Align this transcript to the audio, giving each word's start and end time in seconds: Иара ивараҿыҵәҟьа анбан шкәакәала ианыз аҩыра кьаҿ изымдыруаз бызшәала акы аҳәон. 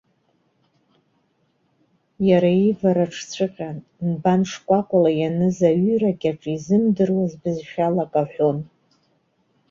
Иара 2.29 2.51
ивараҿыҵәҟьа 2.69 3.69
анбан 4.03 4.41
шкәакәала 4.51 5.11
ианыз 5.19 5.57
аҩыра 5.69 6.11
кьаҿ 6.21 6.41
изымдыруаз 6.55 7.31
бызшәала 7.41 8.03
акы 8.05 8.19
аҳәон. 8.21 8.57